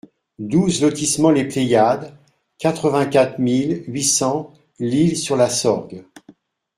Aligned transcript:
douze 0.39 0.81
lotissement 0.81 1.29
les 1.29 1.47
Pléiades, 1.47 2.17
quatre-vingt-quatre 2.57 3.37
mille 3.37 3.83
huit 3.85 4.03
cents 4.05 4.51
L'Isle-sur-la-Sorgue 4.79 6.05